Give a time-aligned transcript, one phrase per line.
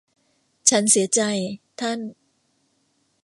[0.69, 1.21] ฉันเสียใจ
[1.79, 1.99] ท่าน